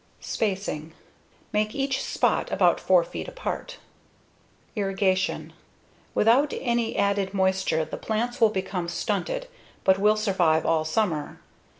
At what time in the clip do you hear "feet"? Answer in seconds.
3.03-3.27